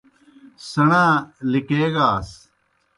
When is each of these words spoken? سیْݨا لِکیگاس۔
سیْݨا 0.69 1.05
لِکیگاس۔ 1.51 2.29